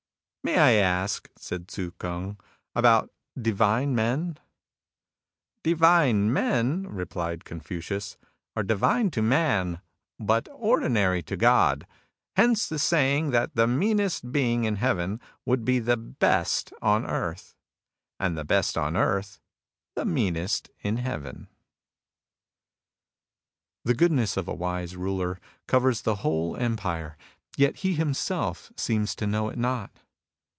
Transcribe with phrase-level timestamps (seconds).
[0.55, 2.35] «•••."May I ask," said Tzu Kung,"
[2.75, 4.39] about divine men?"
[5.23, 8.17] *' Divine men," replied Confucius,"
[8.55, 9.81] are divine to man,
[10.19, 11.85] but ordinary to God.
[12.35, 17.53] Hence the saying that the meanest being in heaven would be the best on earth;
[18.19, 19.39] and the best on earth,
[19.95, 21.49] the meanest in heaven."
[23.85, 27.15] The goodness of a wise ruler covers the whole empire,
[27.57, 29.91] yet he himself seems to know it not.